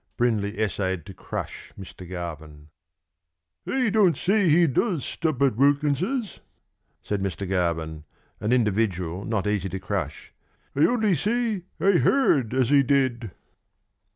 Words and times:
Brindley 0.17 0.57
essayed 0.57 1.05
to 1.05 1.13
crush 1.13 1.73
Mr. 1.79 2.09
Garvin. 2.09 2.69
"I 3.67 3.91
don't 3.91 4.17
say 4.17 4.49
he 4.49 4.65
does 4.65 5.05
stop 5.05 5.39
at 5.43 5.57
Wilkins's," 5.57 6.39
said 7.03 7.21
Mr. 7.21 7.47
Garvin, 7.47 8.05
an 8.39 8.51
individual 8.51 9.25
not 9.25 9.45
easy 9.45 9.69
to 9.69 9.79
crush, 9.79 10.33
"I 10.75 10.87
only 10.87 11.13
say 11.13 11.65
I 11.79 11.91
heard 11.99 12.51
as 12.55 12.71
he 12.71 12.81
did." 12.81 13.29